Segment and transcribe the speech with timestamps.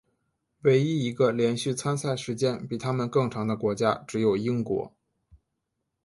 [0.61, 4.91] 唯一一个连续参赛时间比他们更长的国家只有英国。